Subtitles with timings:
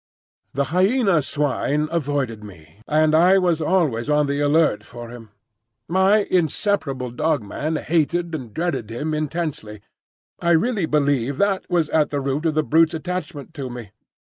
[0.55, 5.29] The Hyena swine avoided me, and I was always on the alert for him.
[5.87, 9.79] My inseparable Dog man hated and dreaded him intensely.
[10.39, 13.91] I really believe that was at the root of the brute's attachment to me.